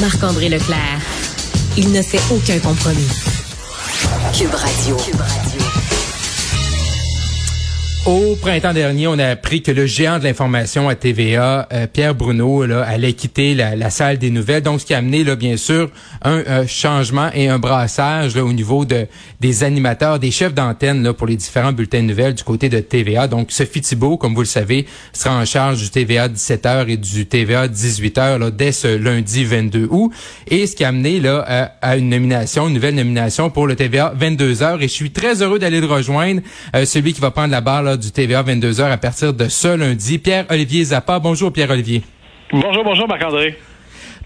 Marc-André 0.00 0.48
Leclerc. 0.48 1.00
Il 1.76 1.92
ne 1.92 2.00
fait 2.00 2.20
aucun 2.30 2.58
compromis. 2.58 3.08
Cube 4.32 4.54
Radio. 4.54 4.96
Au 8.06 8.34
printemps 8.34 8.72
dernier, 8.72 9.06
on 9.08 9.18
a 9.18 9.26
appris 9.26 9.60
que 9.60 9.70
le 9.70 9.84
géant 9.84 10.18
de 10.18 10.24
l'information 10.24 10.88
à 10.88 10.94
TVA, 10.94 11.68
euh, 11.70 11.86
Pierre 11.86 12.14
Bruno, 12.14 12.64
là, 12.64 12.82
allait 12.82 13.12
quitter 13.12 13.54
la, 13.54 13.90
salle 13.90 14.16
des 14.16 14.30
nouvelles. 14.30 14.62
Donc, 14.62 14.80
ce 14.80 14.86
qui 14.86 14.94
a 14.94 14.98
amené, 14.98 15.22
là, 15.22 15.36
bien 15.36 15.58
sûr, 15.58 15.90
un, 16.22 16.66
changement 16.66 17.28
et 17.34 17.48
un 17.48 17.58
brassage 17.58 18.36
au 18.36 18.52
niveau 18.54 18.86
de 18.86 19.06
des 19.40 19.64
animateurs, 19.64 20.18
des 20.18 20.30
chefs 20.30 20.54
d'antenne 20.54 21.12
pour 21.12 21.26
les 21.26 21.36
différents 21.36 21.72
bulletins 21.72 22.02
de 22.02 22.06
nouvelles 22.06 22.34
du 22.34 22.42
côté 22.42 22.70
de 22.70 22.80
TVA. 22.80 23.26
Donc, 23.26 23.52
Sophie 23.52 23.82
Thibault, 23.82 24.16
comme 24.16 24.34
vous 24.34 24.40
le 24.40 24.46
savez, 24.46 24.86
sera 25.12 25.36
en 25.36 25.44
charge 25.44 25.82
du 25.82 25.90
TVA 25.90 26.28
17h 26.28 26.88
et 26.88 26.96
du 26.96 27.26
TVA 27.26 27.68
18h 27.68 28.38
là, 28.38 28.50
dès 28.50 28.72
ce 28.72 28.96
lundi 28.96 29.44
22 29.44 29.88
août. 29.90 30.10
Et 30.48 30.66
ce 30.66 30.74
qui 30.74 30.84
a 30.84 30.88
amené 30.88 31.20
là, 31.20 31.70
à, 31.82 31.96
une 31.98 32.08
nomination, 32.08 32.68
une 32.68 32.74
nouvelle 32.74 32.94
nomination 32.94 33.50
pour 33.50 33.66
le 33.66 33.76
TVA 33.76 34.14
22h. 34.18 34.78
Et 34.78 34.88
je 34.88 34.92
suis 34.92 35.10
très 35.10 35.42
heureux 35.42 35.58
d'aller 35.58 35.80
le 35.80 35.86
rejoindre, 35.86 36.40
euh, 36.74 36.86
celui 36.86 37.12
qui 37.12 37.20
va 37.20 37.30
prendre 37.30 37.50
la 37.50 37.60
barre 37.60 37.89
du 37.96 38.10
TVA 38.10 38.42
22h 38.42 38.90
à 38.90 38.96
partir 38.96 39.32
de 39.32 39.48
ce 39.48 39.68
lundi. 39.76 40.18
Pierre-Olivier 40.18 40.84
Zappa. 40.84 41.18
Bonjour 41.18 41.52
Pierre-Olivier. 41.52 42.02
Bonjour, 42.52 42.84
bonjour 42.84 43.08
Marc-André. 43.08 43.56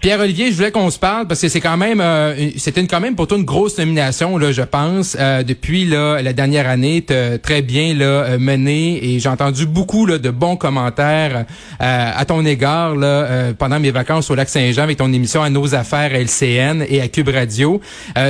Pierre-Olivier, 0.01 0.51
je 0.51 0.55
voulais 0.55 0.71
qu'on 0.71 0.89
se 0.89 0.99
parle 0.99 1.27
parce 1.27 1.41
que 1.41 1.47
c'est 1.47 1.61
quand 1.61 1.77
même, 1.77 2.01
euh, 2.01 2.49
c'était 2.57 2.85
quand 2.85 2.99
même 2.99 3.15
pour 3.15 3.27
toi 3.27 3.37
une 3.37 3.45
grosse 3.45 3.77
nomination, 3.77 4.37
là, 4.37 4.51
je 4.51 4.61
pense. 4.61 5.15
Euh, 5.19 5.41
depuis 5.41 5.85
là, 5.85 6.21
la 6.21 6.33
dernière 6.33 6.69
année, 6.69 7.03
très 7.41 7.61
bien 7.61 7.93
là, 7.93 8.05
euh, 8.05 8.37
mené 8.37 9.03
et 9.03 9.19
j'ai 9.19 9.29
entendu 9.29 9.65
beaucoup 9.65 10.05
là, 10.05 10.17
de 10.17 10.29
bons 10.29 10.57
commentaires 10.57 11.45
à 11.79 12.25
ton 12.25 12.45
égard 12.45 12.95
là, 12.95 13.53
pendant 13.57 13.79
mes 13.79 13.91
vacances 13.91 14.29
au 14.29 14.35
lac 14.35 14.49
Saint-Jean 14.49 14.83
avec 14.83 14.97
ton 14.97 15.11
émission 15.11 15.41
à 15.43 15.49
Nos 15.49 15.75
Affaires 15.75 16.13
LCN 16.13 16.85
et 16.87 17.01
à 17.01 17.07
Cube 17.07 17.29
Radio. 17.29 17.81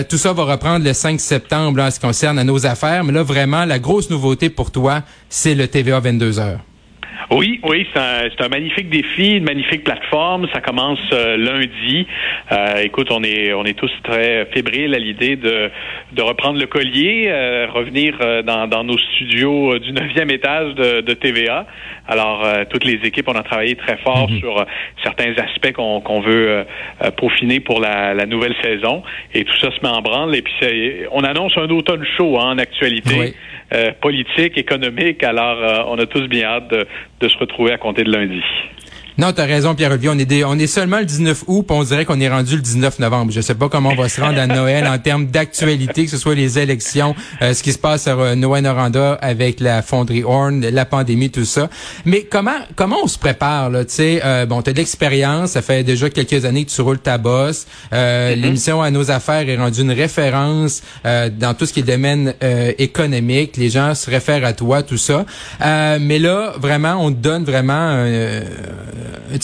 tout 0.10 0.18
ça 0.18 0.34
va 0.34 0.44
reprendre 0.44 0.85
le 0.85 0.94
5 0.94 1.20
septembre 1.20 1.82
en 1.82 1.91
ce 1.91 2.00
qui 2.00 2.05
concerne 2.05 2.40
à 2.40 2.44
Nos 2.44 2.66
Affaires. 2.66 3.04
Mais 3.04 3.13
là, 3.13 3.24
vraiment, 3.24 3.66
la 3.66 3.79
grosse 3.79 4.10
nouveauté 4.10 4.50
pour 4.50 4.72
toi, 4.72 5.02
c'est 5.29 5.55
le 5.55 5.68
TVA 5.68 6.00
22 6.00 6.40
heures. 6.40 6.60
Oui, 7.31 7.59
oui, 7.63 7.87
c'est 7.93 7.99
un, 7.99 8.45
un, 8.45 8.49
magnifique 8.49 8.90
défi, 8.90 9.37
une 9.37 9.43
magnifique 9.43 9.84
plateforme. 9.84 10.48
Ça 10.54 10.62
commence 10.62 10.99
euh, 11.12 11.37
lundi. 11.37 12.05
Euh, 12.51 12.84
écoute, 12.84 13.07
on 13.12 13.23
est 13.23 13.54
on 13.54 13.63
est 13.63 13.77
tous 13.77 13.91
très 14.04 14.45
fébriles 14.54 14.93
à 14.93 14.99
l'idée 14.99 15.35
de, 15.35 15.71
de 16.13 16.21
reprendre 16.21 16.59
le 16.59 16.67
collier, 16.67 17.26
euh, 17.27 17.67
revenir 17.73 18.17
dans, 18.43 18.67
dans 18.67 18.84
nos 18.84 18.98
studios 18.98 19.79
du 19.79 19.91
neuvième 19.91 20.29
étage 20.29 20.76
de, 20.76 21.01
de 21.01 21.13
TVA. 21.13 21.65
Alors, 22.07 22.45
toutes 22.70 22.84
les 22.84 22.99
équipes, 23.04 23.27
on 23.27 23.35
a 23.35 23.41
travaillé 23.41 23.76
très 23.76 23.98
fort 23.98 24.29
mhm. 24.29 24.39
sur 24.39 24.63
certains 25.04 25.34
aspects 25.37 25.71
qu'on 25.71 26.01
qu'on 26.01 26.21
veut 26.21 26.65
peaufiner 27.17 27.60
pour 27.60 27.79
la, 27.79 28.13
la, 28.13 28.27
nouvelle 28.27 28.54
saison. 28.62 29.01
Et 29.34 29.43
tout 29.43 29.57
ça 29.60 29.71
se 29.71 29.79
met 29.82 29.89
en 29.89 30.01
branle. 30.01 30.35
Et 30.35 30.43
puis, 30.43 30.54
on 31.12 31.23
annonce 31.23 31.57
un 31.57 31.70
automne 31.70 32.05
chaud 32.15 32.37
hein, 32.39 32.51
en 32.51 32.57
actualité. 32.60 33.34
Politique, 34.02 34.58
économique. 34.58 35.24
Alors, 35.24 35.88
on 35.91 35.98
a 35.98 36.05
tous 36.05 36.27
bien 36.27 36.48
hâte 36.48 36.70
de, 36.70 36.85
de 37.20 37.27
se 37.27 37.38
retrouver 37.38 37.74
à 37.74 37.77
compter 37.77 38.04
de 38.04 38.12
lundi. 38.12 38.41
Non, 39.18 39.32
tu 39.32 39.40
as 39.40 39.46
raison, 39.46 39.76
Pierre-Olivier. 39.76 40.10
On 40.10 40.20
est 40.20 40.44
on 40.44 40.60
est 40.60 40.68
seulement 40.68 40.99
le 40.99 41.05
19 41.05 41.46
août, 41.48 41.66
puis 41.66 41.77
on 41.77 41.84
dirait 41.84 42.04
qu'on 42.04 42.20
est 42.20 42.27
rendu 42.27 42.58
le 42.58 42.62
19 42.62 42.99
novembre. 42.99 43.32
Je 43.32 43.40
sais 43.40 43.55
pas 43.55 43.70
comment 43.70 43.91
on 43.91 43.96
va 43.96 44.10
se 44.10 44.20
rendre 44.20 44.40
à 44.40 44.46
Noël 44.46 44.85
en 44.88 44.98
termes 44.98 45.27
d'actualité, 45.27 46.04
que 46.04 46.12
ce 46.12 46.18
soit 46.18 46.35
les 46.35 46.60
élections, 46.60 47.16
euh, 47.41 47.54
ce 47.54 47.63
qui 47.63 47.72
se 47.72 47.77
passe 47.77 48.07
à 48.07 48.12
euh, 48.12 48.35
Noël 48.35 48.63
Noranda 48.63 49.13
avec 49.22 49.62
la 49.62 49.82
fonderie 49.82 50.24
Horn, 50.26 50.60
la 50.60 50.85
pandémie, 50.85 51.30
tout 51.30 51.46
ça. 51.46 51.70
Mais 52.04 52.24
comment 52.24 52.60
comment 52.76 52.98
on 53.04 53.07
se 53.07 53.18
prépare 53.18 53.70
là 53.70 53.85
Tu 53.85 53.94
sais, 53.94 54.22
euh, 54.26 54.46
bon, 54.46 54.62
tu 54.62 54.72
as 54.72 54.74
de 54.74 54.77
l'expérience. 54.80 55.52
Ça 55.52 55.62
fait 55.62 55.84
déjà 55.84 56.10
quelques 56.10 56.44
années 56.44 56.66
que 56.66 56.72
tu 56.72 56.82
roules 56.82 57.00
ta 57.00 57.18
bosse. 57.18 57.68
Euh, 57.94 58.34
mm-hmm. 58.34 58.41
L'émission 58.41 58.82
à 58.82 58.91
nos 58.91 59.12
affaires 59.12 59.48
est 59.48 59.57
rendue 59.57 59.82
une 59.82 59.91
référence 59.91 60.82
dans 61.04 61.54
tout 61.57 61.66
ce 61.66 61.74
qui 61.74 61.79
est 61.79 61.84
domaine 61.84 62.34
économique. 62.77 63.57
Les 63.57 63.70
gens 63.70 63.96
se 63.96 64.09
réfèrent 64.09 64.45
à 64.45 64.53
toi, 64.53 64.84
tout 64.84 64.97
ça. 64.97 65.25
mais 65.62 66.19
là, 66.19 66.53
vraiment, 66.59 66.95
on 67.00 67.12
te 67.12 67.18
donne 67.18 67.44
vraiment 67.44 67.94
euh, 68.25 68.41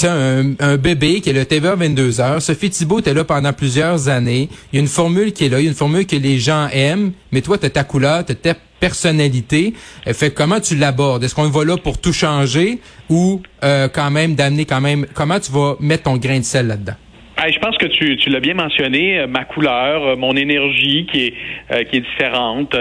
un, 0.04 0.54
un, 0.60 0.78
bébé 0.78 1.22
qui 1.22 1.30
est 1.30 1.34
le 1.34 1.46
TVA 1.46 1.76
22 1.76 2.22
heures. 2.22 2.42
Sophie 2.42 2.70
Thibault 2.70 3.00
était 3.00 3.14
là 3.14 3.24
pendant 3.24 3.54
plusieurs 3.54 4.10
années. 4.10 4.50
Il 4.72 4.76
y 4.76 4.80
a 4.80 4.82
une 4.82 4.88
formule 4.88 5.34
qui 5.34 5.46
est 5.46 5.50
là, 5.50 5.60
il 5.60 5.64
y 5.64 5.68
a 5.68 5.70
une 5.70 5.76
formule 5.76 6.06
que 6.06 6.16
les 6.16 6.40
gens 6.40 6.68
aiment, 6.72 7.12
mais 7.32 7.42
toi, 7.42 7.58
tu 7.58 7.70
ta 7.70 7.84
couleur, 7.84 8.26
tu 8.26 8.36
ta 8.36 8.56
personnalité. 8.80 9.74
Euh, 10.08 10.14
fait 10.14 10.32
comment 10.32 10.60
tu 10.60 10.76
l'abordes? 10.76 11.24
Est-ce 11.24 11.36
qu'on 11.36 11.50
va 11.50 11.64
là 11.64 11.78
pour 11.78 11.98
tout 12.00 12.12
changer 12.12 12.82
ou 13.10 13.42
euh, 13.64 13.88
quand 13.88 14.12
même 14.12 14.36
d'amener 14.36 14.66
quand 14.66 14.82
même 14.82 15.06
comment 15.14 15.40
tu 15.40 15.52
vas 15.52 15.76
mettre 15.80 16.04
ton 16.04 16.18
grain 16.18 16.40
de 16.40 16.44
sel 16.44 16.68
là-dedans? 16.68 16.96
Je 17.38 17.60
pense 17.60 17.78
que 17.78 17.88
tu, 17.88 18.18
tu 18.18 18.30
l'as 18.30 18.40
bien 18.40 18.54
mentionné, 18.54 19.26
ma 19.28 19.46
couleur, 19.46 20.18
mon 20.18 20.36
énergie 20.36 21.08
qui 21.12 21.26
est 21.26 21.86
qui 21.86 21.98
est 21.98 22.02
différente, 22.02 22.76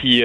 qui 0.00 0.22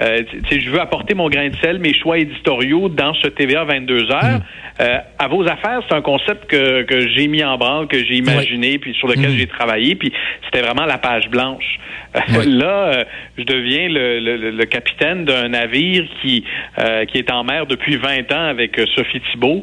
je 0.00 0.70
veux 0.70 0.80
apporter 0.80 1.14
mon 1.14 1.28
grain 1.28 1.48
de 1.48 1.56
sel, 1.56 1.78
mes 1.78 1.94
choix 1.94 2.18
éditoriaux 2.18 2.88
dans 2.88 3.14
ce 3.14 3.28
TVA 3.28 3.64
22 3.64 4.10
heures. 4.10 4.38
Mm. 4.38 4.42
Euh, 4.80 4.98
à 5.18 5.28
vos 5.28 5.46
affaires, 5.46 5.80
c'est 5.88 5.94
un 5.94 6.00
concept 6.00 6.46
que, 6.46 6.82
que 6.82 7.08
j'ai 7.08 7.26
mis 7.26 7.44
en 7.44 7.58
branle, 7.58 7.86
que 7.86 8.02
j'ai 8.02 8.14
imaginé, 8.14 8.78
puis 8.78 8.94
sur 8.94 9.08
lequel 9.08 9.30
mm. 9.30 9.36
j'ai 9.36 9.46
travaillé, 9.46 9.94
puis 9.94 10.12
c'était 10.44 10.62
vraiment 10.64 10.86
la 10.86 10.98
page 10.98 11.28
blanche. 11.28 11.78
Euh, 12.16 12.44
là, 12.44 12.66
euh, 12.66 13.04
je 13.36 13.44
deviens 13.44 13.88
le, 13.88 14.18
le, 14.18 14.50
le 14.50 14.64
capitaine 14.64 15.24
d'un 15.24 15.48
navire 15.48 16.04
qui 16.20 16.44
qui 17.08 17.18
est 17.18 17.30
en 17.30 17.44
mer 17.44 17.66
depuis 17.66 17.96
20 17.96 18.32
ans 18.32 18.46
avec 18.46 18.80
Sophie 18.94 19.20
Thibault, 19.30 19.62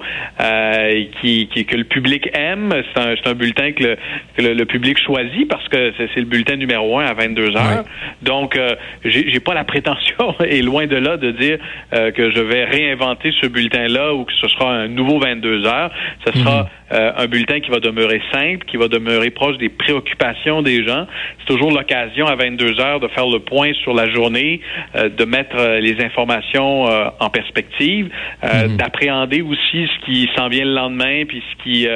qui, 1.21 1.47
qui, 1.47 1.65
que 1.65 1.75
le 1.75 1.83
public 1.83 2.29
aime. 2.33 2.71
C'est 2.93 3.01
un, 3.01 3.15
un 3.31 3.33
bulletin 3.47 3.71
que, 3.71 3.83
le, 3.83 3.97
que 4.35 4.41
le, 4.41 4.65
public 4.65 4.97
choisit 5.05 5.47
parce 5.47 5.67
que 5.69 5.93
c'est 5.97 6.19
le 6.19 6.25
bulletin 6.25 6.55
numéro 6.55 6.99
un 6.99 7.05
à 7.05 7.13
22 7.13 7.55
heures. 7.55 7.83
Donc, 8.21 8.59
j'ai 9.03 9.39
pas 9.39 9.53
la 9.53 9.63
prétention, 9.63 10.35
et 10.45 10.61
loin 10.61 10.87
de 10.87 10.95
là, 10.95 11.17
de 11.17 11.31
dire 11.31 11.57
que 11.91 12.31
je 12.31 12.41
vais 12.41 12.65
réinventer 12.65 13.31
ce 13.41 13.47
bulletin-là 13.47 14.13
ou 14.13 14.25
que 14.25 14.33
ce 14.33 14.47
sera 14.49 14.71
un 14.71 14.87
nouveau 14.87 15.19
22 15.19 15.65
heures. 15.65 15.91
Ce 16.25 16.39
sera 16.39 16.63
mhm. 16.63 16.67
euh, 16.93 17.11
un 17.17 17.27
bulletin 17.27 17.59
qui 17.59 17.69
va 17.69 17.79
demeurer 17.79 18.21
simple, 18.31 18.65
qui 18.65 18.77
va 18.77 18.87
demeurer 18.87 19.29
proche 19.29 19.57
des 19.57 19.69
préoccupations 19.69 20.61
des 20.61 20.85
gens. 20.85 21.07
C'est 21.39 21.53
toujours 21.53 21.71
l'occasion 21.71 22.25
à 22.25 22.35
22 22.35 22.79
heures 22.79 22.99
de 22.99 23.07
faire 23.09 23.27
le 23.27 23.39
point 23.39 23.71
sur 23.83 23.93
la 23.93 24.09
journée, 24.09 24.61
euh, 24.95 25.09
de 25.09 25.25
mettre 25.25 25.55
euh, 25.57 25.79
les 25.79 26.03
informations 26.03 26.85
en 27.19 27.29
perspective, 27.29 28.09
mhm. 28.43 28.77
d'appréhender 28.77 29.41
aussi 29.41 29.87
ce 29.87 30.05
qui 30.05 30.29
s'en 30.35 30.49
vient 30.49 30.65
le 30.65 30.73
lendemain, 30.73 31.23
puis 31.27 31.41
ce 31.51 31.63
qui 31.63 31.87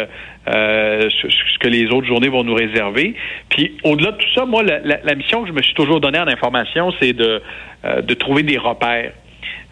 ce 0.48 1.60
que 1.60 1.68
les 1.68 1.88
autres 1.88 2.08
journées 2.08 2.30
vont 2.30 2.44
nous 2.44 2.56
réserver. 2.56 3.16
Puis 3.50 3.78
au-delà 3.84 4.12
de 4.12 4.18
tout 4.18 4.34
ça, 4.34 4.46
moi, 4.46 4.64
la, 4.64 4.80
la, 4.80 5.16
mission 5.16 5.42
que 5.44 5.48
je 5.48 5.54
me 5.54 5.62
suis 5.62 5.74
toujours 5.74 6.00
donnée 6.00 6.20
en 6.20 6.28
information, 6.28 6.92
c'est 7.00 7.14
de, 7.14 7.42
de 7.84 8.14
trouver 8.14 8.44
des 8.44 8.58
repères. 8.58 9.14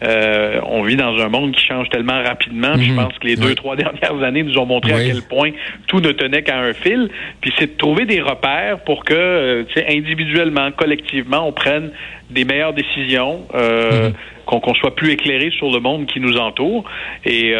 Euh, 0.02 0.60
on 0.64 0.82
vit 0.82 0.96
dans 0.96 1.16
un 1.18 1.28
monde 1.28 1.52
qui 1.52 1.64
change 1.64 1.88
tellement 1.90 2.22
rapidement. 2.22 2.74
Je 2.76 2.90
mhm. 2.90 2.96
pense 2.96 3.18
que 3.18 3.26
les 3.26 3.36
deux, 3.36 3.54
trois 3.54 3.76
dernières 3.76 4.22
années 4.22 4.42
nous 4.42 4.56
ont 4.58 4.66
montré 4.66 4.92
à 4.92 5.04
quel 5.04 5.22
point 5.22 5.50
tout 5.86 6.00
ne 6.00 6.12
tenait 6.12 6.42
qu'à 6.42 6.58
un 6.58 6.72
fil. 6.72 7.10
Puis 7.40 7.52
c'est 7.58 7.72
de 7.72 7.76
trouver 7.76 8.06
des 8.06 8.20
repères 8.20 8.80
pour 8.84 9.04
que, 9.04 9.14
euh, 9.14 9.64
individuellement, 9.88 10.70
collectivement, 10.72 11.46
on 11.46 11.52
prenne 11.52 11.90
des 12.30 12.44
meilleures 12.44 12.72
décisions. 12.72 13.46
Euh, 13.54 14.08
mhm. 14.08 14.14
qu'on 14.46 14.74
soit 14.74 14.96
plus 14.96 15.12
éclairé 15.12 15.52
sur 15.56 15.70
le 15.70 15.78
monde 15.78 16.06
qui 16.06 16.18
nous 16.18 16.36
entoure 16.36 16.82
et 17.24 17.54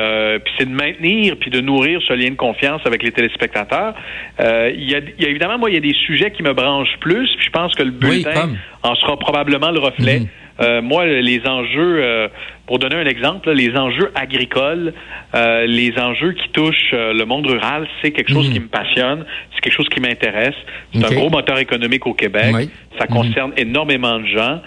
puis 0.44 0.52
c'est 0.58 0.68
de 0.68 0.74
maintenir 0.74 1.36
puis 1.38 1.48
de 1.48 1.60
nourrir 1.60 2.00
ce 2.08 2.12
lien 2.14 2.30
de 2.30 2.34
confiance 2.34 2.80
avec 2.84 3.04
les 3.04 3.12
téléspectateurs. 3.12 3.94
Il 4.40 4.90
y, 4.90 4.96
a, 4.96 5.00
évidemment 5.20 5.56
moi 5.56 5.70
il 5.70 5.74
y 5.74 5.76
a 5.76 5.80
des 5.80 5.94
sujets 5.94 6.32
qui 6.32 6.42
me 6.42 6.52
branchent 6.52 6.98
plus. 6.98 7.28
Puis 7.36 7.46
je 7.46 7.50
pense 7.50 7.76
que 7.76 7.84
le 7.84 7.92
bulletin 7.92 8.54
en 8.82 8.96
sera 8.96 9.16
probablement 9.18 9.70
le 9.70 9.78
reflet. 9.78 10.20
Mhm. 10.20 10.28
Euh, 10.60 10.82
moi, 10.82 11.06
les 11.06 11.40
enjeux, 11.46 12.00
euh, 12.02 12.28
pour 12.66 12.78
donner 12.78 12.96
un 12.96 13.06
exemple, 13.06 13.50
les 13.50 13.74
enjeux 13.76 14.10
agricoles, 14.14 14.92
euh, 15.34 15.66
les 15.66 15.98
enjeux 15.98 16.32
qui 16.32 16.48
touchent 16.50 16.92
le 16.92 17.24
monde 17.24 17.46
rural, 17.46 17.86
c'est 18.02 18.10
quelque 18.10 18.32
chose 18.32 18.48
mhm. 18.48 18.52
qui 18.52 18.60
me 18.60 18.68
passionne, 18.68 19.24
c'est 19.54 19.60
quelque 19.60 19.76
chose 19.76 19.88
qui 19.88 20.00
m'intéresse. 20.00 20.54
C'est 20.92 21.04
un 21.04 21.14
gros 21.14 21.30
moteur 21.30 21.58
économique 21.58 22.06
au 22.06 22.14
Québec. 22.14 22.70
Ça 22.98 23.06
mhm. 23.08 23.14
concerne 23.14 23.52
énormément 23.56 24.18
de 24.18 24.26
gens. 24.26 24.60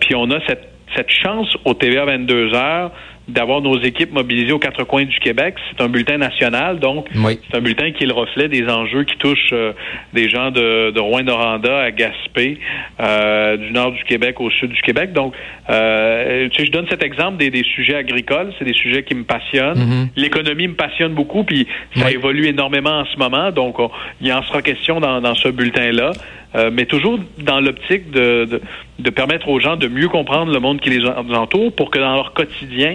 puis 0.00 0.14
on 0.14 0.30
a 0.30 0.40
cette, 0.46 0.68
cette 0.96 1.10
chance 1.10 1.56
au 1.64 1.74
TVA 1.74 2.04
22 2.06 2.54
heures 2.54 2.90
d'avoir 3.32 3.60
nos 3.60 3.78
équipes 3.80 4.12
mobilisées 4.12 4.52
aux 4.52 4.58
quatre 4.58 4.84
coins 4.84 5.04
du 5.04 5.18
Québec. 5.18 5.54
C'est 5.70 5.82
un 5.82 5.88
bulletin 5.88 6.18
national, 6.18 6.78
donc 6.78 7.06
c'est 7.12 7.56
un 7.56 7.60
bulletin 7.60 7.90
qui 7.92 8.04
est 8.04 8.06
le 8.06 8.12
reflet 8.12 8.48
des 8.48 8.68
enjeux 8.68 9.04
qui 9.04 9.16
touchent 9.16 9.52
euh, 9.52 9.72
des 10.12 10.28
gens 10.28 10.50
de, 10.50 10.90
de 10.90 11.00
Rouen-Noranda 11.00 11.78
à 11.78 11.90
Gaspé, 11.90 12.58
euh, 13.00 13.56
du 13.56 13.72
nord 13.72 13.92
du 13.92 14.02
Québec 14.04 14.40
au 14.40 14.50
sud 14.50 14.70
du 14.70 14.82
Québec. 14.82 15.12
Donc, 15.12 15.34
euh, 15.68 16.48
tu 16.50 16.60
sais, 16.60 16.66
je 16.66 16.72
donne 16.72 16.86
cet 16.88 17.02
exemple 17.02 17.38
des, 17.38 17.50
des 17.50 17.64
sujets 17.64 17.96
agricoles. 17.96 18.52
C'est 18.58 18.64
des 18.64 18.74
sujets 18.74 19.02
qui 19.02 19.14
me 19.14 19.24
passionnent. 19.24 19.78
Mm-hmm. 19.78 20.08
L'économie 20.16 20.68
me 20.68 20.74
passionne 20.74 21.14
beaucoup, 21.14 21.44
puis 21.44 21.66
ça 21.96 22.10
évolue 22.10 22.46
énormément 22.46 23.00
en 23.00 23.04
ce 23.06 23.16
moment. 23.16 23.50
Donc, 23.50 23.76
il 24.20 24.32
en 24.32 24.42
sera 24.42 24.62
question 24.62 25.00
dans, 25.00 25.20
dans 25.20 25.34
ce 25.34 25.48
bulletin-là. 25.48 26.12
Euh, 26.54 26.70
mais 26.72 26.86
toujours 26.86 27.18
dans 27.38 27.60
l'optique 27.60 28.10
de, 28.10 28.44
de, 28.44 28.60
de, 28.98 29.10
permettre 29.10 29.48
aux 29.48 29.60
gens 29.60 29.76
de 29.76 29.86
mieux 29.86 30.08
comprendre 30.08 30.52
le 30.52 30.58
monde 30.58 30.80
qui 30.80 30.90
les 30.90 31.06
entoure 31.06 31.72
pour 31.72 31.92
que 31.92 31.98
dans 32.00 32.16
leur 32.16 32.32
quotidien, 32.32 32.94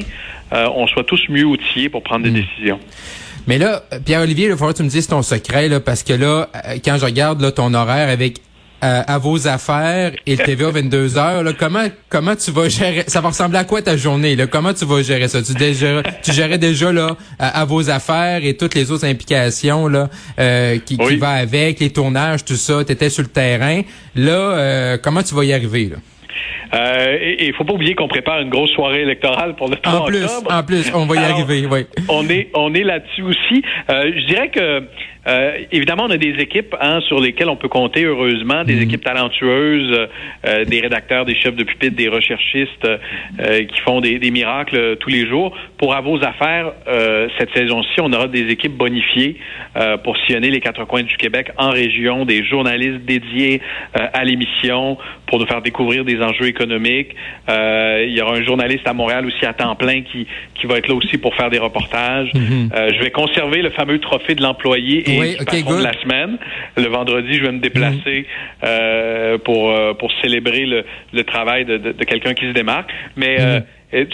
euh, 0.52 0.68
on 0.76 0.88
soit 0.88 1.06
tous 1.06 1.22
mieux 1.30 1.46
outillés 1.46 1.88
pour 1.88 2.04
prendre 2.04 2.24
des 2.24 2.32
hmm. 2.32 2.44
décisions. 2.44 2.80
Mais 3.48 3.58
là, 3.58 3.84
Pierre-Olivier, 4.04 4.46
il 4.46 4.50
va 4.50 4.58
falloir 4.58 4.74
que 4.74 4.80
tu 4.80 4.84
me 4.84 4.90
dises 4.90 5.08
ton 5.08 5.22
secret, 5.22 5.70
là, 5.70 5.80
parce 5.80 6.04
que 6.04 6.14
là, 6.14 6.50
quand 6.84 6.98
je 6.98 7.06
regarde 7.06 7.42
là, 7.42 7.52
ton 7.52 7.74
horaire 7.74 8.10
avec 8.10 8.40
à, 8.82 9.18
vos 9.18 9.48
affaires 9.48 10.12
et 10.26 10.36
le 10.36 10.44
TVA 10.44 10.70
22 10.70 11.18
heures. 11.18 11.44
Là, 11.44 11.54
comment 11.58 11.86
comment 12.10 12.36
tu 12.36 12.52
vas 12.52 12.70
gérer 12.70 13.04
Ça 13.08 13.22
va 13.22 13.30
ressembler 13.30 13.58
à 13.58 13.64
quoi 13.64 13.82
ta 13.82 13.98
journée 13.98 14.36
là? 14.36 14.48
Comment 14.48 14.74
tu 14.74 14.86
vas 14.86 15.02
gérer 15.02 15.28
ça? 15.28 15.42
Tu, 15.42 15.54
déjà, 15.54 16.04
tu 16.24 16.32
gérais 16.32 16.58
déjà 16.58 16.92
là 16.92 17.16
à, 17.40 17.66
vos 17.66 17.90
affaires 17.90 18.44
et 18.44 18.56
toutes 18.56 18.76
les 18.76 18.92
autres 18.92 19.06
implications 19.06 19.88
là 19.88 20.10
euh, 20.40 20.78
qui, 20.80 20.98
qui 20.98 21.16
va 21.18 21.32
avec 21.32 21.80
les 21.80 21.90
tournages, 21.90 22.46
tout 22.46 22.56
ça. 22.56 22.84
Tu 22.84 22.92
étais 22.92 23.10
sur 23.10 23.24
le 23.24 23.30
terrain. 23.30 23.82
Là, 24.16 24.32
euh, 24.32 24.98
comment 25.02 25.24
tu 25.24 25.34
vas 25.36 25.44
y 25.46 25.54
arriver 25.54 25.90
là? 25.90 25.98
Euh, 26.74 27.18
et 27.22 27.48
il 27.48 27.54
faut 27.54 27.64
pas 27.64 27.74
oublier 27.74 27.96
qu'on 27.96 28.08
prépare 28.08 28.42
une 28.42 28.50
grosse 28.50 28.72
soirée 28.72 29.02
électorale 29.02 29.56
pour 29.56 29.70
le 29.70 29.78
3 29.78 30.00
en 30.00 30.06
plus, 30.06 30.26
En 30.50 30.64
plus, 30.64 30.92
on 30.94 31.06
va 31.06 31.16
y 31.16 31.24
arriver, 31.24 31.68
oui. 31.70 31.86
On 32.10 32.28
est, 32.30 32.50
on 32.54 32.74
est 32.74 32.84
là-dessus 32.84 33.24
aussi. 33.24 33.64
Euh, 33.90 34.12
je 34.16 34.26
dirais 34.26 34.50
que 34.50 34.84
euh, 35.28 35.58
évidemment, 35.72 36.04
on 36.06 36.12
a 36.12 36.18
des 36.18 36.36
équipes 36.40 36.76
hein, 36.80 37.00
sur 37.08 37.20
lesquelles 37.20 37.50
on 37.50 37.56
peut 37.56 37.68
compter, 37.68 38.04
heureusement, 38.04 38.64
des 38.64 38.76
mhm. 38.76 38.84
équipes 38.84 39.04
talentueuses, 39.04 40.08
euh, 40.46 40.66
des 40.66 40.82
rédacteurs, 40.82 41.26
des 41.26 41.36
chefs 41.36 41.56
de 41.56 41.64
pupitre, 41.64 41.96
des 41.96 42.10
recherchistes 42.10 42.86
euh, 42.86 43.66
qui 43.66 43.80
font 43.82 44.02
des, 44.02 44.20
des, 44.20 44.32
miracles 44.32 44.98
tous 44.98 45.10
les 45.10 45.28
jours. 45.28 45.56
Pour 45.78 45.96
à 45.96 46.02
vos 46.02 46.24
affaires, 46.24 46.74
cette 47.38 47.54
saison-ci, 47.54 48.00
on 48.00 48.12
aura 48.14 48.28
des 48.28 48.50
équipes 48.50 48.76
bonifiées 48.76 49.38
pour 50.04 50.18
sillonner 50.18 50.50
les 50.50 50.60
quatre 50.60 50.86
coins 50.86 51.04
du 51.04 51.16
Québec 51.18 51.52
en 51.58 51.70
région, 51.70 52.26
des 52.26 52.44
journalistes 52.44 53.06
dédiés 53.06 53.62
à 53.94 54.24
l'émission 54.24 54.98
pour 55.28 55.40
nous 55.40 55.46
faire 55.46 55.62
découvrir 55.62 56.06
des 56.06 56.22
enjeux 56.22 56.48
économiques. 56.48 57.16
il 57.48 58.12
y 58.12 58.22
aura 58.22 58.36
un 58.36 58.44
journaliste 58.44 58.88
à 58.88 58.94
Montréal 58.94 59.26
aussi 59.26 59.46
à 59.46 59.54
temps 59.54 59.76
plein 59.76 60.02
qui, 60.02 60.28
qui 60.56 60.68
va 60.68 60.78
être 60.78 60.88
là 60.88 60.96
aussi 60.96 61.18
pour 61.18 61.36
faire 61.36 61.50
des 61.50 61.60
reportages. 61.60 62.32
Mhm. 62.34 62.70
je 62.74 63.04
vais 63.04 63.12
conserver 63.12 63.62
le 63.62 63.70
fameux 63.70 64.00
trophée 64.00 64.36
de 64.36 64.42
l'employé 64.42 65.15
oui, 65.20 65.38
de 65.38 65.84
la 65.84 65.94
semaine. 66.02 66.38
Le 66.78 66.88
vendredi, 66.88 67.34
je 67.34 67.44
vais 67.44 67.52
me 67.52 67.60
déplacer 67.60 68.26
euh, 68.64 69.38
pour 69.38 69.72
euh, 69.72 69.94
pour 69.94 70.12
célébrer 70.22 70.66
le, 70.66 70.86
le 71.14 71.24
travail 71.24 71.66
de, 71.66 71.78
de, 71.78 71.92
de 71.92 72.04
quelqu'un 72.04 72.34
qui 72.34 72.46
se 72.46 72.52
démarque. 72.52 72.90
Mais 73.16 73.38
euh, 73.40 73.60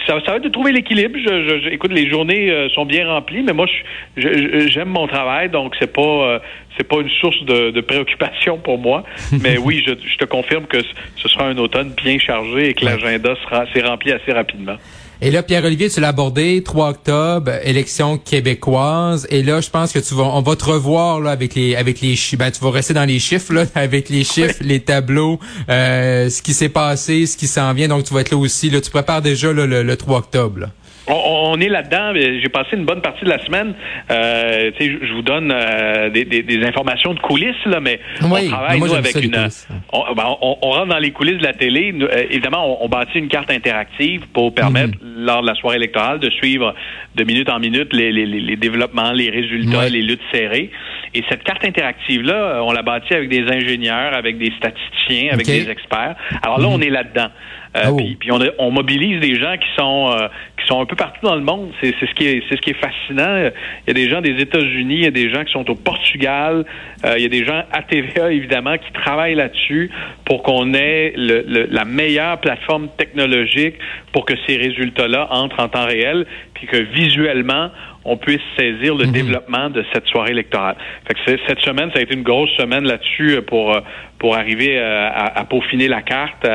ça, 0.07 0.19
ça, 0.25 0.31
va 0.31 0.38
être 0.38 0.44
de 0.44 0.50
trouver 0.50 0.71
l'équilibre. 0.71 1.18
Je, 1.18 1.59
je, 1.63 1.69
écoute, 1.69 1.92
les 1.92 2.09
journées 2.09 2.68
sont 2.74 2.86
bien 2.86 3.07
remplies, 3.07 3.44
mais 3.44 3.53
moi, 3.53 3.68
j'aime 4.15 4.89
mon 4.89 5.07
travail, 5.07 5.50
donc 5.50 5.75
c'est 5.80 5.92
pas 5.92 6.01
euh, 6.01 6.39
c'est 6.77 6.88
pas 6.88 6.98
une 7.01 7.09
source 7.09 7.44
de, 7.45 7.71
de, 7.71 7.81
préoccupation 7.81 8.57
pour 8.57 8.77
moi. 8.77 9.03
mais 9.42 9.57
oui, 9.57 9.83
je, 9.86 9.94
je, 9.94 10.18
te 10.18 10.25
confirme 10.25 10.65
que 10.65 10.81
ce 11.15 11.27
sera 11.27 11.48
un 11.48 11.57
automne 11.57 11.94
bien 12.03 12.18
chargé 12.19 12.69
et 12.69 12.74
que 12.74 12.86
l'agenda 12.86 13.36
sera 13.44 13.65
s'est 13.74 13.81
rempli 13.81 14.12
assez 14.12 14.31
rapidement. 14.31 14.77
Et 15.23 15.29
là, 15.29 15.44
Pierre-Olivier, 15.44 15.88
tu 15.88 16.00
l'as 16.00 16.07
abordé, 16.07 16.63
3 16.63 16.89
octobre, 16.89 17.51
élection 17.63 18.18
québécoise. 18.18 19.27
Et 19.29 19.44
là, 19.44 19.62
je 19.62 19.69
pense 19.69 19.91
que 19.91 20.00
tu 20.00 20.15
vas, 20.15 20.23
on 20.23 20.41
va 20.41 20.56
te 20.56 20.65
revoir 20.65 21.19
là 21.19 21.29
avec 21.29 21.53
les, 21.53 21.75
avec 21.75 22.01
les 22.01 22.15
chiffres. 22.15 22.39
Ben, 22.39 22.50
tu 22.50 22.59
vas 22.59 22.71
rester 22.71 22.95
dans 22.95 23.06
les 23.06 23.19
chiffres 23.19 23.53
là, 23.53 23.65
avec 23.75 24.09
les 24.09 24.23
chiffres, 24.23 24.56
les 24.62 24.79
tableaux, 24.79 25.39
euh, 25.69 26.27
ce 26.27 26.41
qui 26.41 26.56
s'est 26.56 26.69
passé, 26.69 27.27
ce 27.27 27.38
qui 27.38 27.45
s'en 27.45 27.71
vient. 27.73 27.88
Donc, 27.88 28.06
tu 28.06 28.15
vas 28.15 28.21
être 28.21 28.31
là 28.31 28.38
aussi. 28.38 28.71
Là, 28.71 28.81
tu 28.81 28.89
prépares 28.89 29.21
déjà 29.21 29.53
le, 29.53 29.68
le 29.68 29.95
3 29.95 30.18
octobre. 30.18 30.62
Là. 30.62 30.71
On, 31.12 31.60
est 31.60 31.68
là-dedans. 31.68 32.13
J'ai 32.16 32.50
passé 32.50 32.75
une 32.75 32.86
bonne 32.86 33.02
partie 33.02 33.25
de 33.25 33.30
la 33.30 33.44
semaine. 33.46 33.74
Euh, 34.10 34.72
je 34.80 35.13
vous 35.13 35.22
donne 35.22 35.52
euh, 35.54 36.10
des, 36.10 36.25
des, 36.25 36.42
des, 36.42 36.63
informations 36.63 37.13
de 37.13 37.19
coulisses, 37.19 37.66
là, 37.66 37.80
mais 37.80 38.00
on 38.22 38.30
travaille 38.48 38.80
nous, 38.80 38.94
avec 38.94 39.16
une. 39.16 39.31
Ben, 39.31 39.50
on, 39.92 40.58
on, 40.62 40.69
rentre 40.72 40.88
dans 40.88 41.00
les 41.00 41.12
coulisses 41.12 41.38
de 41.38 41.44
la 41.44 41.54
télé. 41.54 41.94
Euh, 42.00 42.25
évidemment, 42.30 42.84
on, 42.84 42.88
bâtit 42.88 43.19
une 43.19 43.28
carte 43.28 43.52
interactive 43.52 44.22
pour 44.34 44.54
permettre, 44.54 44.98
mhm. 45.02 45.25
lors 45.25 45.42
de 45.42 45.48
la 45.48 45.56
soirée 45.56 45.78
électorale, 45.78 46.19
de 46.19 46.30
suivre 46.30 46.74
de 47.16 47.24
minute 47.24 47.50
en 47.50 47.60
minute 47.60 47.94
les, 47.94 48.12
les, 48.12 48.25
les 48.25 48.56
développements, 48.56 49.12
les 49.12 49.30
résultats, 49.30 49.90
les 49.90 50.02
luttes 50.02 50.22
serrées. 50.31 50.72
Et 51.13 51.24
cette 51.30 51.44
carte 51.44 51.66
interactive-là, 51.66 52.62
on 52.63 52.72
l'a 52.72 52.81
bâtie 52.81 53.13
avec 53.13 53.30
des 53.30 53.44
ingénieurs, 53.44 54.13
avec 54.13 54.38
des 54.38 54.52
statisticiens, 54.58 55.34
avec 55.34 55.46
des 55.46 55.69
experts. 55.69 56.16
Alors 56.42 56.60
là, 56.60 56.68
mhm. 56.68 56.74
on 56.74 56.81
est 56.81 56.90
là-dedans. 56.90 57.30
Euh, 57.75 57.84
ah 57.86 57.92
puis, 57.96 58.18
puis 58.19 58.31
on, 58.34 58.40
on, 58.60 58.69
mobilise 58.69 59.22
des 59.22 59.40
gens 59.40 59.56
qui 59.56 59.68
sont 59.78 60.12
euh, 60.12 60.28
qui 60.60 60.68
sont 60.68 60.81
un 60.81 60.86
peu 60.86 60.98
partout 60.98 61.25
dans 61.25 61.36
le 61.36 61.42
monde. 61.42 61.72
C'est 61.80 61.96
ce 61.98 62.13
qui 62.16 62.28
est 62.28 62.44
c'est 62.50 62.58
ce 62.58 62.62
qui 62.62 62.72
est 62.72 62.81
fascinant. 62.81 63.38
Il 63.38 63.88
y 63.88 63.92
a 63.92 63.94
des 63.94 64.10
gens 64.10 64.19
des 64.19 64.42
États-Unis, 64.42 64.96
il 64.96 65.04
y 65.04 65.08
a 65.08 65.12
des 65.12 65.31
gens 65.31 65.46
qui 65.46 65.54
sont 65.54 65.69
au 65.69 65.75
Portugal, 65.75 66.66
euh, 67.06 67.13
il 67.16 67.24
y 67.24 67.25
a 67.25 67.30
des 67.30 67.46
gens 67.46 67.63
à 67.72 67.81
TVA 67.81 68.34
évidemment 68.34 68.78
qui 68.78 68.92
travaillent 68.92 69.36
là-dessus 69.36 69.90
pour 70.25 70.44
qu'on 70.44 70.74
ait 70.74 71.13
le, 71.16 71.68
la 71.72 71.86
meilleure 71.86 72.42
plateforme 72.42 72.90
technologique 72.98 73.75
pour 74.12 74.25
que 74.25 74.34
ces 74.46 74.58
résultats-là 74.58 75.28
entrent 75.31 75.62
en 75.62 75.69
temps 75.69 75.86
réel, 75.86 76.25
puis 76.54 76.68
que 76.68 76.78
visuellement 76.78 77.69
on 78.03 78.18
puisse 78.18 78.42
saisir 78.57 78.95
le 78.95 79.06
mhm. 79.06 79.12
développement 79.12 79.69
de 79.69 79.86
cette 79.94 80.07
soirée 80.07 80.31
électorale. 80.31 80.75
Fait 81.07 81.13
que 81.13 81.19
cette 81.48 81.59
semaine, 81.59 81.92
ça 81.94 82.00
a 82.00 82.01
été 82.01 82.13
une 82.15 82.24
grosse 82.24 82.50
semaine 82.57 82.83
là-dessus 82.83 83.36
euh, 83.36 83.42
pour 83.42 83.74
euh, 83.74 83.81
pour 84.18 84.36
arriver 84.36 84.77
euh, 84.77 85.09
à, 85.09 85.39
à, 85.39 85.45
peaufiner 85.45 85.88
la 85.88 86.03
carte, 86.03 86.48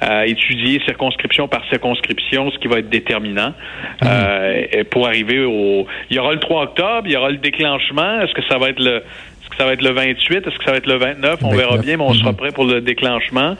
à, 0.00 0.26
étudier 0.26 0.82
circonscription 0.84 1.48
par 1.48 1.66
circonscription, 1.70 2.50
ce 2.50 2.58
qui 2.58 2.68
va 2.68 2.78
être 2.78 2.90
déterminant 2.90 3.54
mhm. 4.02 4.84
pour 4.90 5.06
arriver 5.06 5.44
au. 5.44 5.86
Il 6.10 6.16
y 6.16 6.18
aura 6.18 6.32
le 6.32 6.40
3 6.40 6.62
octobre, 6.64 7.02
il 7.06 7.12
y 7.12 7.16
aura 7.16 7.30
le 7.30 7.38
déclenchement. 7.38 8.20
Est-ce 8.20 8.34
que 8.34 8.42
ça 8.48 8.58
va 8.58 8.68
être 8.70 8.80
le 8.82 8.96
est-ce 8.96 9.50
que 9.50 9.56
ça 9.56 9.64
va 9.64 9.72
être 9.74 9.82
le 9.82 9.92
28? 9.92 10.46
Est-ce 10.46 10.58
que 10.58 10.64
ça 10.64 10.72
va 10.72 10.78
être 10.78 10.88
le 10.88 10.96
29? 10.96 11.38
On 11.44 11.54
verra 11.54 11.78
bien, 11.78 11.96
mais 11.96 12.02
on 12.02 12.12
sera 12.14 12.32
mhm. 12.32 12.36
prêt 12.36 12.52
pour 12.52 12.64
le 12.64 12.80
déclenchement. 12.80 13.54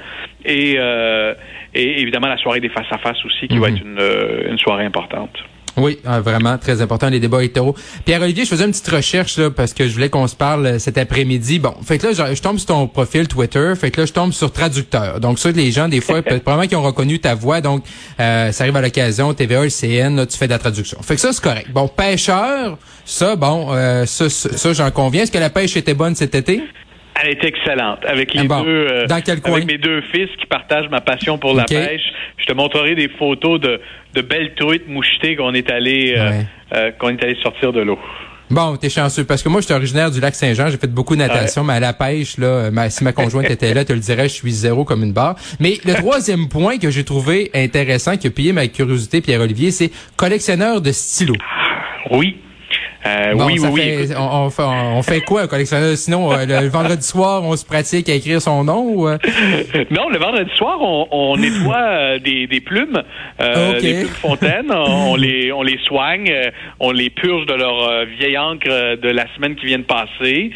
Et, 0.45 0.75
et 1.75 2.01
évidemment, 2.01 2.27
la 2.27 2.37
soirée 2.39 2.61
des 2.61 2.69
face-à-face 2.69 3.25
aussi, 3.25 3.47
qui 3.47 3.59
va 3.59 3.69
être 3.69 3.81
une, 3.81 4.51
une 4.51 4.59
soirée 4.59 4.85
importante. 4.85 5.39
Oui, 5.77 5.99
ah, 6.07 6.21
vraiment 6.21 6.57
très 6.57 6.81
important 6.81 7.09
les 7.09 7.21
débats 7.21 7.45
hétéros. 7.45 7.75
Pierre-Olivier, 8.05 8.45
je 8.45 8.51
faisais 8.51 8.65
une 8.65 8.71
petite 8.71 8.89
recherche 8.89 9.37
là 9.39 9.51
parce 9.51 9.75
que 9.75 9.87
je 9.87 9.93
voulais 9.93 10.09
qu'on 10.09 10.27
se 10.27 10.35
parle 10.35 10.67
euh, 10.67 10.79
cet 10.79 10.97
après-midi. 10.97 11.59
Bon, 11.59 11.75
fait 11.85 11.99
que 11.99 12.07
là 12.07 12.35
je, 12.35 12.41
tombe 12.41 12.59
sur 12.59 12.67
ton 12.67 12.89
profil 12.89 13.29
Twitter, 13.29 13.75
fait 13.79 13.91
que 13.91 14.01
là 14.01 14.07
je 14.07 14.13
tombe 14.13 14.33
sur 14.33 14.53
traducteur. 14.53 15.21
Donc 15.21 15.39
ça 15.39 15.51
les 15.51 15.71
gens 15.73 15.89
des 15.89 16.01
fois 16.01 16.23
probablement 16.41 16.67
qui 16.67 16.77
ont 16.77 16.83
reconnu 16.83 17.19
ta 17.19 17.35
voix 17.35 17.61
donc 17.61 17.85
euh, 18.21 18.53
ça 18.53 18.65
arrive 18.65 18.77
à 18.77 18.81
l'occasion 18.81 19.35
TVA 19.35 19.69
CN 19.69 20.17
là 20.17 20.27
tu 20.27 20.39
fais 20.39 20.47
de 20.47 20.53
la 20.53 20.59
traduction. 20.59 20.99
Fait 21.03 21.15
que 21.15 21.21
ça 21.21 21.33
c'est 21.33 21.43
correct. 21.43 21.71
Bon, 21.73 21.89
pêcheur, 21.89 22.79
ça 23.05 23.37
bon 23.37 23.69
euh, 23.73 24.07
ça, 24.07 24.31
ça 24.31 24.73
j'en 24.73 24.91
conviens. 24.91 25.25
Est-ce 25.25 25.33
que 25.33 25.39
la 25.39 25.51
pêche 25.51 25.77
était 25.77 25.95
bonne 25.95 26.15
cet 26.15 26.35
été? 26.35 26.63
Elle 27.23 27.31
est 27.31 27.45
excellente. 27.45 28.01
Avec 28.07 28.35
les 28.35 28.47
ah 28.51 28.63
deux, 28.63 28.87
euh, 28.91 29.07
Dans 29.07 29.21
quel 29.21 29.41
coin? 29.41 29.55
avec 29.55 29.67
mes 29.67 29.79
deux 29.79 30.03
fils 30.13 30.29
qui 30.39 30.47
partagent 30.47 30.89
ma 30.91 31.01
passion 31.01 31.39
pour 31.39 31.55
la 31.55 31.65
pêche. 31.65 32.03
Je 32.39 32.45
te 32.45 32.53
montrerai 32.53 32.95
des 32.95 33.09
photos 33.09 33.61
de, 33.61 33.81
de 34.15 34.21
belles 34.23 34.55
truites 34.55 34.89
mouchetées 34.89 35.37
qu'on 35.37 35.55
est 35.55 35.71
allé 35.71 36.15
euh, 36.17 36.43
euh, 36.75 36.91
qu'on 36.93 37.11
est 37.11 37.23
allé 37.23 37.37
sortir 37.43 37.73
de 37.73 37.81
l'eau. 37.81 37.99
Bon, 38.49 38.77
t'es 38.77 38.91
chanceux 38.91 39.25
parce 39.25 39.43
que 39.43 39.49
moi, 39.49 39.61
je 39.61 39.67
suis 39.67 39.75
originaire 39.75 40.11
du 40.11 40.21
lac 40.21 40.35
Saint-Jean. 40.35 40.69
J'ai 40.69 40.77
fait 40.77 40.87
beaucoup 40.87 41.17
de 41.17 41.21
natation, 41.21 41.65
mais 41.65 41.75
à 41.75 41.81
la 41.81 41.93
pêche, 41.93 42.39
là, 42.39 42.71
si 42.91 43.03
ma 43.03 43.13
conjointe 43.13 43.51
était 43.51 43.75
là, 43.75 43.85
tu 43.85 43.93
le 43.93 43.99
dirais, 43.99 44.29
je 44.29 44.35
suis 44.35 44.53
zéro 44.53 44.85
comme 44.85 45.03
une 45.03 45.13
barre. 45.13 45.35
Mais 45.59 45.79
le 45.85 45.95
troisième 45.99 46.49
point 46.49 46.79
que 46.79 46.89
j'ai 46.89 47.03
trouvé 47.03 47.51
intéressant, 47.55 48.17
qui 48.17 48.29
a 48.29 48.31
pillé 48.31 48.53
ma 48.53 48.69
curiosité, 48.69 49.21
Pierre-Olivier, 49.21 49.73
c'est 49.73 49.91
collectionneur 50.15 50.81
de 50.81 50.93
stylos. 50.93 51.35
Oui, 52.13 52.37
euh, 53.05 53.35
oui, 53.35 53.59
oui, 53.71 54.09
on, 54.17 54.49
on, 54.59 55.03
fait 55.03 55.21
quoi, 55.21 55.43
un 55.43 55.47
collectionneur? 55.47 55.97
Sinon, 55.97 56.33
euh, 56.33 56.47
le, 56.47 56.69
vendredi 56.69 57.07
soir, 57.07 57.43
on 57.45 57.57
se 57.57 57.65
pratique 57.65 58.09
à 58.09 58.15
écrire 58.15 58.41
son 58.41 58.65
nom? 58.65 58.83
Ou, 58.83 59.09
euh? 59.09 59.19
Non, 59.91 60.09
le 60.09 60.19
vendredi 60.19 60.51
soir, 60.57 60.79
on, 60.81 61.07
on 61.11 61.37
nettoie 61.37 62.19
des, 62.19 62.47
des, 62.47 62.61
plumes, 62.61 63.03
des 63.39 63.95
plumes 63.95 64.09
fontaines. 64.09 64.71
on 64.73 65.17
les 65.17 65.53
on 65.53 65.63
les 65.63 65.79
soigne, 65.85 66.33
on 66.81 66.91
les 66.91 67.11
purge 67.11 67.47
de 67.47 67.55
leur 67.55 68.05
vieille 68.07 68.39
encre 68.39 68.69
de 68.69 69.09
la 69.09 69.27
semaine 69.35 69.55
qui 69.57 69.67
vient 69.67 69.79
de 69.79 69.85
passer. 69.85 70.51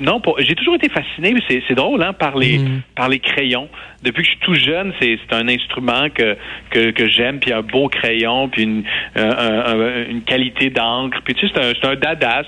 non, 0.00 0.20
j'ai 0.38 0.54
toujours 0.54 0.74
été 0.74 0.88
fasciné, 0.88 1.34
c'est 1.48 1.74
drôle, 1.74 2.02
hein, 2.02 2.12
par 2.12 2.36
les 2.36 2.58
mm. 2.58 2.82
par 2.94 3.08
les 3.08 3.18
crayons 3.18 3.68
depuis 4.02 4.22
que 4.22 4.28
je 4.28 4.34
suis 4.34 4.40
tout 4.40 4.54
jeune, 4.54 4.92
c'est 5.00 5.18
un 5.32 5.48
instrument 5.48 6.08
que, 6.14 6.36
que, 6.70 6.90
que 6.90 7.08
j'aime, 7.08 7.40
puis 7.40 7.52
un 7.52 7.62
beau 7.62 7.88
crayon, 7.88 8.48
puis 8.48 8.62
une, 8.62 8.84
une 9.16 10.22
qualité 10.22 10.70
d'encre. 10.70 11.18
Puis 11.24 11.34
tu 11.36 11.48
sais, 11.48 11.54
c'est 11.54 11.84
un, 11.84 11.90
un 11.90 11.96
dada. 11.96 12.42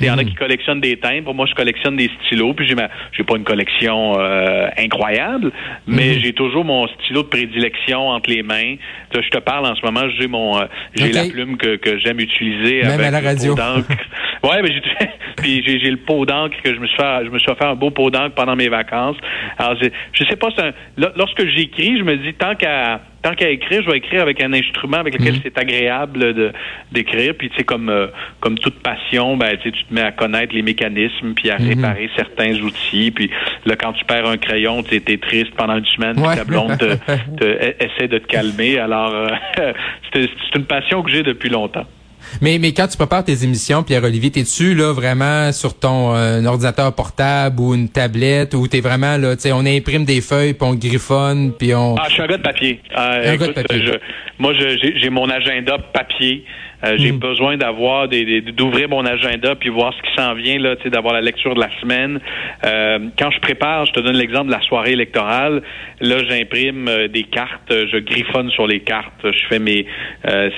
Il 0.00 0.06
y 0.06 0.10
en 0.10 0.18
a 0.18 0.24
qui 0.24 0.34
collectionnent 0.34 0.80
des 0.80 0.96
timbres. 0.96 1.34
Moi, 1.34 1.46
je 1.46 1.54
collectionne 1.54 1.96
des 1.96 2.10
stylos. 2.20 2.54
Puis 2.54 2.66
j'ai 2.66 2.74
ma 2.74 2.88
j'ai 3.12 3.24
pas 3.24 3.36
une 3.36 3.44
collection 3.44 4.18
euh, 4.18 4.68
incroyable, 4.78 5.52
mais 5.86 6.14
mhm. 6.14 6.20
j'ai 6.22 6.32
toujours 6.32 6.64
mon 6.64 6.86
stylo 6.88 7.22
de 7.22 7.28
prédilection 7.28 8.08
entre 8.08 8.30
les 8.30 8.42
mains. 8.42 8.76
Je 9.14 9.28
te 9.28 9.38
parle 9.38 9.66
en 9.66 9.74
ce 9.74 9.84
moment, 9.84 10.08
j'ai 10.18 10.26
mon 10.26 10.58
euh, 10.58 10.66
j'ai 10.94 11.12
la 11.12 11.24
plume 11.24 11.56
que, 11.56 11.76
que 11.76 11.98
j'aime 11.98 12.20
utiliser 12.20 12.82
Même 12.82 13.00
avec 13.00 13.06
à 13.06 13.10
la 13.10 13.20
radio. 13.20 13.56
ouais, 14.42 14.62
mais 14.62 14.72
j'ai 14.72 14.82
puis 15.36 15.62
j'ai 15.64 15.90
le 15.90 15.98
pot 15.98 16.24
d'encre 16.26 16.56
que 16.62 16.74
je 16.74 16.80
me 16.80 16.86
suis 16.86 16.96
fait 16.96 17.24
je 17.24 17.30
me 17.30 17.38
suis 17.38 17.54
fait 17.54 17.64
un 17.64 17.74
beau 17.74 17.90
pot 17.90 18.10
d'encre 18.10 18.34
pendant 18.34 18.56
mes 18.56 18.68
vacances. 18.68 19.16
Alors 19.58 19.76
je 19.76 20.24
sais 20.24 20.36
pas, 20.36 20.48
c'est 20.56 20.62
un 20.62 20.72
lorsque 21.16 21.46
j'écris, 21.46 21.98
je 21.98 22.04
me 22.04 22.16
dis 22.16 22.34
tant 22.34 22.54
qu'à 22.54 23.00
tant 23.22 23.34
qu'à 23.34 23.50
écrire, 23.50 23.82
je 23.82 23.90
vais 23.90 23.98
écrire 23.98 24.22
avec 24.22 24.42
un 24.42 24.52
instrument 24.52 24.98
avec 24.98 25.14
lequel 25.18 25.34
mhm. 25.34 25.40
c'est 25.42 25.58
agréable 25.58 26.34
de 26.34 26.52
d'écrire. 26.92 27.34
Puis 27.36 27.50
tu 27.50 27.56
sais 27.56 27.64
comme 27.64 27.88
euh, 27.88 28.08
comme 28.40 28.58
toute 28.58 28.80
passion, 28.80 29.36
ben 29.36 29.56
tu 29.62 29.72
te 29.72 29.92
mets 29.92 30.02
à 30.02 30.12
connaître 30.12 30.54
les 30.54 30.62
mécanismes 30.62 31.34
puis 31.34 31.50
à 31.50 31.58
mhm. 31.58 31.68
réparer 31.68 32.10
certains 32.16 32.54
outils. 32.60 33.10
Puis 33.10 33.30
là 33.66 33.76
quand 33.76 33.92
tu 33.92 34.04
perds 34.04 34.26
un 34.26 34.36
crayon, 34.36 34.82
tu 34.82 34.96
es 34.96 35.18
triste 35.18 35.54
pendant 35.56 35.76
une 35.76 35.86
semaine, 35.86 36.16
puis 36.16 36.36
ta 36.36 36.44
blonde 36.44 36.78
te, 36.78 37.84
essaie 37.84 38.08
de 38.08 38.18
te 38.18 38.26
calmer. 38.26 38.78
Alors 38.78 39.12
euh, 39.14 39.28
c'est 40.12 40.28
une 40.56 40.64
passion 40.64 41.02
que 41.02 41.10
j'ai 41.10 41.22
depuis 41.22 41.48
longtemps. 41.48 41.86
Mais, 42.40 42.58
mais 42.58 42.72
quand 42.72 42.86
tu 42.88 42.96
prépares 42.96 43.24
tes 43.24 43.44
émissions, 43.44 43.82
Pierre-Olivier, 43.82 44.30
t'es-tu 44.30 44.74
là 44.74 44.92
vraiment 44.92 45.52
sur 45.52 45.78
ton 45.78 46.14
euh, 46.14 46.44
ordinateur 46.44 46.92
portable 46.94 47.60
ou 47.60 47.74
une 47.74 47.88
tablette 47.88 48.54
ou 48.54 48.66
t'es 48.68 48.80
vraiment 48.80 49.16
là, 49.16 49.36
tu 49.36 49.42
sais, 49.42 49.52
on 49.52 49.64
imprime 49.66 50.04
des 50.04 50.20
feuilles, 50.20 50.54
puis 50.54 50.68
on 50.68 50.74
griffonne, 50.74 51.52
puis 51.58 51.74
on... 51.74 51.96
Ah, 51.96 52.04
je 52.08 52.14
suis 52.14 52.22
un 52.22 52.26
gars 52.26 52.36
de 52.38 52.42
papier. 52.42 52.80
Euh, 52.96 53.32
Un 53.32 53.36
gars 53.36 53.46
de 53.48 53.52
papier. 53.52 53.82
je- 53.86 53.98
moi, 54.38 54.52
j'ai 54.54 55.10
mon 55.10 55.28
agenda 55.30 55.78
papier. 55.92 56.44
Euh, 56.84 56.94
j'ai 56.96 57.10
Mm. 57.10 57.18
besoin 57.18 57.56
d'avoir 57.56 58.06
des, 58.06 58.24
des- 58.24 58.40
d'ouvrir 58.52 58.88
mon 58.88 59.04
agenda 59.04 59.56
puis 59.56 59.68
voir 59.68 59.92
ce 59.94 60.02
qui 60.02 60.14
s'en 60.16 60.34
vient 60.34 60.58
là, 60.60 60.76
tu 60.76 60.84
sais, 60.84 60.90
d'avoir 60.90 61.12
la 61.12 61.20
lecture 61.20 61.54
de 61.56 61.60
la 61.60 61.70
semaine. 61.80 62.20
Euh, 62.64 63.00
quand 63.18 63.30
je 63.32 63.40
prépare, 63.40 63.84
je 63.86 63.92
te 63.92 64.00
donne 64.00 64.16
l'exemple 64.16 64.46
de 64.46 64.52
la 64.52 64.60
soirée 64.62 64.92
électorale. 64.92 65.62
Là, 66.00 66.16
j'imprime 66.28 66.86
euh, 66.86 67.08
des 67.08 67.24
cartes, 67.24 67.70
euh, 67.72 67.86
je 67.92 67.98
griffonne 67.98 68.50
sur 68.50 68.66
les 68.68 68.80
cartes, 68.80 69.12
je 69.24 69.46
fais 69.48 69.58
mes. 69.58 69.86
euh, 70.28 70.50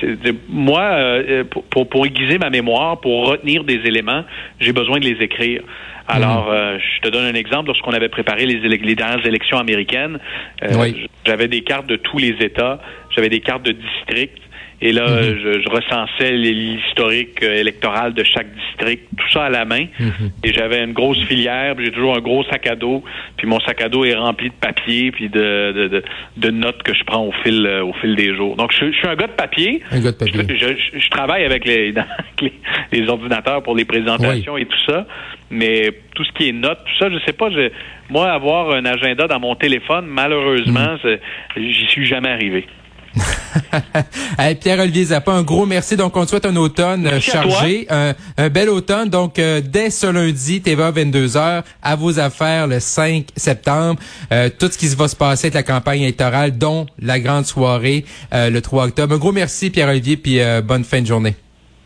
moi, 0.51 0.83
euh, 0.83 1.45
pour, 1.45 1.65
pour 1.65 1.89
pour 1.89 2.07
aiguiser 2.07 2.37
ma 2.39 2.51
mémoire, 2.51 3.01
pour 3.01 3.27
retenir 3.29 3.65
des 3.65 3.81
éléments, 3.87 4.25
j'ai 4.61 4.73
besoin 4.73 4.99
de 4.99 5.05
les 5.07 5.23
écrire. 5.25 5.63
Alors, 6.07 6.49
euh, 6.51 6.77
je 6.97 7.01
te 7.03 7.09
donne 7.09 7.25
un 7.25 7.35
exemple. 7.39 7.69
Lorsqu'on 7.69 7.93
avait 7.93 8.09
préparé 8.09 8.45
les, 8.45 8.59
les 8.69 8.95
dernières 8.97 9.25
élections 9.25 9.59
américaines, 9.59 10.19
euh, 10.65 10.75
Oui. 10.77 11.07
j'avais 11.25 11.47
des 11.49 11.61
cartes 11.63 11.87
de 11.87 11.97
tous 11.97 12.19
les 12.19 12.35
États, 12.41 12.81
j'avais 13.15 13.29
des 13.29 13.41
cartes 13.41 13.63
de 13.63 13.73
districts. 13.73 14.43
Et 14.83 14.93
là, 14.93 15.07
Mhm. 15.09 15.39
je, 15.43 15.61
je 15.61 15.69
recensais 15.69 16.33
l'historique 16.33 17.43
euh, 17.43 17.55
électoral 17.61 18.15
de 18.15 18.25
chaque 18.25 18.47
district, 18.55 19.03
tout 19.19 19.29
ça 19.31 19.45
à 19.45 19.51
la 19.51 19.65
main. 19.67 19.87
Mhm. 19.99 20.31
Et 20.45 20.53
j'avais 20.55 20.83
une 20.83 20.93
grosse 20.95 21.23
filière, 21.25 21.75
puis 21.77 21.85
j'ai 21.87 21.93
toujours 21.93 22.17
un 22.17 22.21
gros 22.21 22.45
sac 22.45 22.67
à 22.67 22.77
dos. 22.77 23.05
Puis 23.37 23.47
mon 23.47 23.61
sac 23.61 23.83
à 23.83 23.89
dos 23.91 24.05
est 24.05 24.15
rempli 24.15 24.49
de 24.49 24.55
papier, 24.55 25.11
puis 25.13 25.29
de, 25.29 25.73
de, 25.73 25.89
de, 25.89 26.03
de 26.39 26.51
notes 26.51 26.83
que 26.83 26.95
je 26.95 27.05
prends 27.05 27.27
au 27.27 27.33
fil, 27.45 27.67
euh, 27.67 27.85
au 27.85 27.93
fil 27.95 28.15
des 28.17 28.35
jours. 28.35 28.57
Donc, 28.57 28.73
je, 28.73 28.87
je 28.91 28.97
suis 28.97 29.07
un 29.09 29.17
gars 29.17 29.27
de 29.27 29.33
papier. 29.33 29.83
Un 29.93 30.01
gars 30.01 30.13
de 30.13 30.17
papier. 30.17 30.41
Je, 30.57 30.99
je- 30.99 31.11
travaille 31.11 31.45
avec 31.45 31.65
les, 31.67 31.93
les, 32.41 32.53
les 32.93 33.09
ordinateurs 33.09 33.63
pour 33.63 33.77
les 33.77 33.85
présentations 33.85 34.57
et 34.57 34.65
tout 34.65 34.79
ça, 34.87 35.07
mais 35.51 35.91
tout 36.15 36.25
ce 36.25 36.33
qui 36.33 36.49
est 36.49 36.53
notes, 36.53 36.79
tout 36.87 37.05
ça, 37.05 37.11
je 37.11 37.19
sais 37.27 37.33
pas. 37.35 37.51
Je, 37.51 37.69
moi, 38.09 38.31
avoir 38.33 38.71
un 38.73 38.85
agenda 38.87 39.27
dans 39.27 39.41
mon 39.41 39.55
téléphone, 39.57 40.07
malheureusement, 40.09 40.97
c'est- 41.03 41.21
j'y 41.57 41.87
suis 41.89 42.07
jamais 42.07 42.31
arrivé. 42.31 42.67
Hey, 44.39 44.55
Pierre-Olivier 44.55 45.07
Zappa, 45.07 45.33
un 45.33 45.43
gros 45.43 45.67
merci. 45.67 45.97
Donc, 45.97 46.17
on 46.17 46.25
te 46.25 46.31
souhaite 46.31 46.47
un 46.47 46.57
automne 46.57 47.07
euh, 47.07 47.11
Merci 47.13 47.31
chargé, 47.31 47.87
un, 47.91 48.15
un 48.39 48.49
bel 48.49 48.69
automne. 48.71 49.09
Donc, 49.09 49.39
euh, 49.39 49.61
dès 49.63 49.91
ce 49.91 50.07
lundi, 50.07 50.63
TVA 50.63 50.93
22h, 50.93 51.63
à 51.83 51.97
vos 51.97 52.19
affaires 52.19 52.67
le 52.67 52.81
5 52.81 53.27
septembre. 53.37 54.01
Euh, 54.33 54.49
tout 54.57 54.69
ce 54.71 54.79
qui 54.79 54.89
va 54.95 55.09
se 55.09 55.17
passer 55.17 55.47
avec 55.49 55.55
la 55.55 55.63
campagne 55.63 56.03
électorale, 56.03 56.57
dont 56.57 56.87
la 56.99 57.21
grande 57.21 57.45
soirée 57.45 58.05
euh, 58.33 58.51
le 58.51 58.61
3 58.63 58.87
octobre. 58.87 59.15
Un 59.15 59.19
gros 59.19 59.33
merci, 59.33 59.71
Pierre-Olivier, 59.71 60.17
puis 60.17 60.41
bonne 60.65 60.85
fin 60.85 61.01
de 61.03 61.07
journée. 61.07 61.35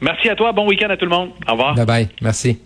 Merci 0.00 0.28
à 0.28 0.36
toi. 0.36 0.52
Bon 0.52 0.66
week-end 0.68 0.90
à 0.90 0.96
tout 0.96 1.06
le 1.06 1.10
monde. 1.10 1.30
Au 1.48 1.52
revoir. 1.52 1.74
Bye 1.74 1.86
bye. 1.86 2.08
Merci. 2.20 2.58